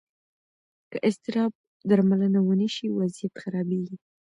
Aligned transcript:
که 0.91 0.97
اضطراب 1.09 1.51
درملنه 1.89 2.39
ونه 2.43 2.67
شي، 2.75 2.85
وضعیت 2.99 3.33
خرابېږي. 3.41 3.95